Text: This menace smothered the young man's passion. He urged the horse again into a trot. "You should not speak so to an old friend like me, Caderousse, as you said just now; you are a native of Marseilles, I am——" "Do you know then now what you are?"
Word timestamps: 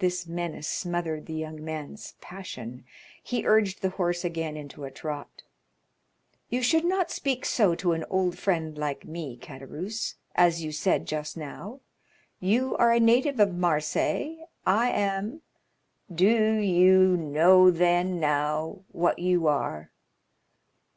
This 0.00 0.26
menace 0.26 0.66
smothered 0.66 1.26
the 1.26 1.34
young 1.34 1.64
man's 1.64 2.14
passion. 2.20 2.84
He 3.22 3.46
urged 3.46 3.80
the 3.80 3.90
horse 3.90 4.24
again 4.24 4.56
into 4.56 4.82
a 4.82 4.90
trot. 4.90 5.44
"You 6.48 6.62
should 6.64 6.84
not 6.84 7.12
speak 7.12 7.44
so 7.44 7.76
to 7.76 7.92
an 7.92 8.04
old 8.10 8.36
friend 8.36 8.76
like 8.76 9.04
me, 9.04 9.36
Caderousse, 9.36 10.16
as 10.34 10.64
you 10.64 10.72
said 10.72 11.06
just 11.06 11.36
now; 11.36 11.78
you 12.40 12.76
are 12.78 12.90
a 12.92 12.98
native 12.98 13.38
of 13.38 13.54
Marseilles, 13.54 14.38
I 14.66 14.90
am——" 14.90 15.42
"Do 16.12 16.54
you 16.58 17.16
know 17.16 17.70
then 17.70 18.18
now 18.18 18.80
what 18.90 19.20
you 19.20 19.46
are?" 19.46 19.92